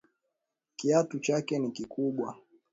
[0.75, 2.35] Kiatu chake ni kikubwa